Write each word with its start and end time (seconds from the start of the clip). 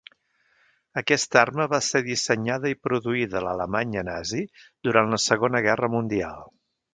Aquesta 1.01 1.37
arma 1.41 1.67
va 1.73 1.79
ser 1.87 2.01
dissenyada 2.07 2.71
i 2.75 2.77
produïda 2.87 3.37
a 3.41 3.43
l'Alemanya 3.49 4.05
nazi 4.09 4.41
durant 4.89 5.13
la 5.17 5.21
Segona 5.27 5.63
Guerra 5.69 5.93
Mundial. 5.99 6.43